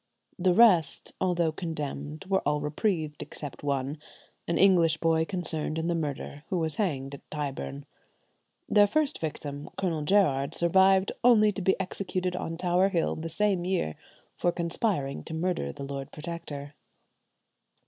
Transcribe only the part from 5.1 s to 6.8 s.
concerned in the murder, who was